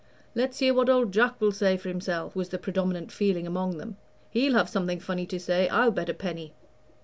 "Let's 0.33 0.57
hear 0.57 0.73
what 0.73 0.89
old 0.89 1.11
Jack 1.13 1.39
will 1.39 1.51
say 1.51 1.77
for 1.77 1.87
himself," 1.89 2.35
was 2.35 2.49
the 2.49 2.57
predominant 2.57 3.11
feeling 3.11 3.45
among 3.45 3.77
them; 3.77 3.97
"he'll 4.31 4.53
have 4.55 4.67
something 4.67 4.99
funny 4.99 5.27
to 5.27 5.39
say, 5.39 5.69
I'll 5.69 5.91
bet 5.91 6.09
a 6.09 6.13
penny." 6.15 6.55